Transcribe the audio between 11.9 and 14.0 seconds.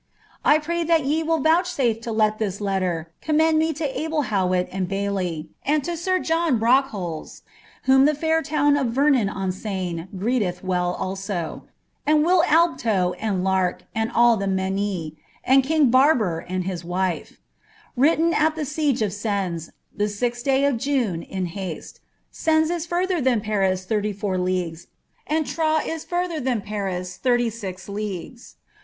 and Will Albtow and [Ark